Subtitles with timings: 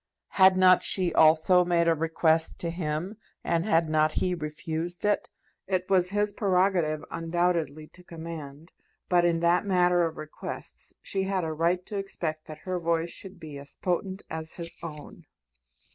[0.29, 5.29] Had not she also made a request to him, and had not he refused it?
[5.67, 8.71] It was his prerogative, undoubtedly, to command;
[9.09, 13.11] but in that matter of requests she had a right to expect that her voice
[13.11, 15.27] should be as potent as his own.